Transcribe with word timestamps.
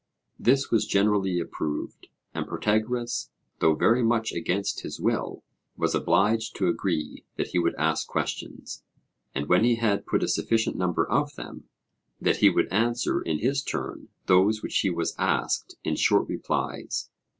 This 0.39 0.71
was 0.71 0.87
generally 0.87 1.39
approved, 1.39 2.07
and 2.33 2.47
Protagoras, 2.47 3.29
though 3.59 3.75
very 3.75 4.01
much 4.01 4.31
against 4.31 4.79
his 4.79 4.99
will, 4.99 5.43
was 5.77 5.93
obliged 5.93 6.55
to 6.55 6.67
agree 6.69 7.23
that 7.37 7.49
he 7.49 7.59
would 7.59 7.75
ask 7.75 8.07
questions; 8.07 8.83
and 9.35 9.47
when 9.47 9.63
he 9.63 9.75
had 9.75 10.07
put 10.07 10.23
a 10.23 10.27
sufficient 10.27 10.75
number 10.75 11.07
of 11.07 11.35
them, 11.35 11.65
that 12.19 12.37
he 12.37 12.49
would 12.49 12.73
answer 12.73 13.21
in 13.21 13.37
his 13.41 13.61
turn 13.61 14.07
those 14.25 14.63
which 14.63 14.79
he 14.79 14.89
was 14.89 15.13
asked 15.19 15.75
in 15.83 15.95
short 15.95 16.27
replies. 16.27 17.11